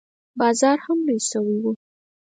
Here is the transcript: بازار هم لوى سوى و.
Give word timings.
بازار 0.39 0.77
هم 0.85 0.97
لوى 1.07 1.21
سوى 1.29 1.55
و. 1.63 1.65